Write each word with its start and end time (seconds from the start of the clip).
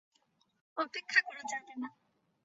অপেক্ষা 0.77 1.19
করা 1.21 1.43
যাবে 1.51 1.73
না। 1.81 1.87